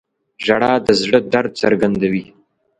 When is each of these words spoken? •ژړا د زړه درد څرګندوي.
•ژړا 0.45 0.73
د 0.85 0.87
زړه 1.01 1.19
درد 1.33 1.51
څرګندوي. 1.61 2.25